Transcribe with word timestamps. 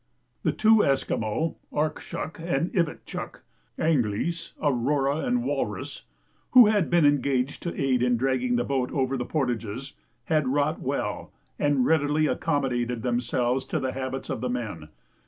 The 0.41 0.51
two 0.51 0.83
Esquimaux, 0.83 1.57
Arkshuk 1.71 2.39
and 2.39 2.71
Ivitchuk, 2.73 3.41
("Anglice" 3.77 4.53
Aurora 4.59 5.17
and 5.17 5.43
Walrus,) 5.43 6.05
who 6.53 6.65
had 6.65 6.89
been 6.89 7.05
engaged 7.05 7.61
to 7.61 7.79
aid 7.79 8.01
in 8.01 8.17
dragging 8.17 8.55
the 8.55 8.63
boat 8.63 8.91
over 8.93 9.15
the 9.15 9.25
portages, 9.27 9.93
had 10.25 10.47
wrought 10.47 10.79
well, 10.79 11.31
and 11.59 11.85
readily 11.85 12.25
accommodated 12.25 13.03
themselves 13.03 13.63
to 13.65 13.79
the 13.79 13.91
habits 13.93 14.31
of 14.31 14.41
the 14.41 14.49
men. 14.49 14.89